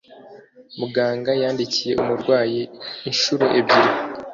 muganga 0.79 1.31
yandikiye 1.41 1.93
umurwayi 2.01 2.61
inshuro 3.09 3.45
ebyiri 3.59 3.91